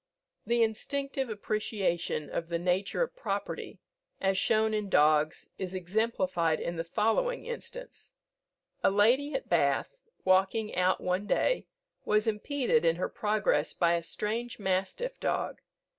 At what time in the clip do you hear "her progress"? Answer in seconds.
12.95-13.75